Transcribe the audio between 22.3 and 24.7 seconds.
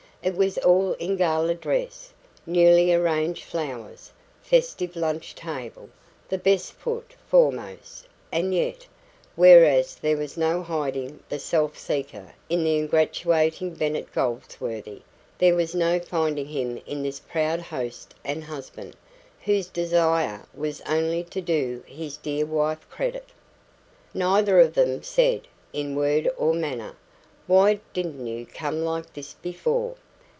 wife credit. Neither